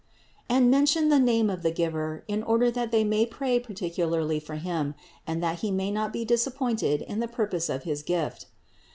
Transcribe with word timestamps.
And 0.49 0.71
mention 0.71 1.09
the 1.09 1.19
name 1.19 1.47
of 1.47 1.61
the 1.61 1.69
giver, 1.69 2.23
in 2.27 2.41
order 2.41 2.71
that 2.71 2.89
they 2.91 3.03
may 3.03 3.23
pray 3.23 3.59
partic 3.59 3.97
ularly 3.97 4.41
for 4.41 4.55
him 4.55 4.95
and 5.27 5.43
that 5.43 5.59
he 5.59 5.69
may 5.69 5.91
not 5.91 6.11
be 6.11 6.25
disappointed 6.25 7.03
in 7.03 7.19
the 7.19 7.27
purpose 7.27 7.69
of 7.69 7.83
his 7.83 8.01
gift. 8.01 8.47